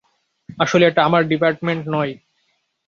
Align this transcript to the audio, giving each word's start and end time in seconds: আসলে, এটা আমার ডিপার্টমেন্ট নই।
আসলে, 0.59 0.83
এটা 0.85 1.01
আমার 1.05 1.27
ডিপার্টমেন্ট 1.27 1.83
নই। 1.89 2.09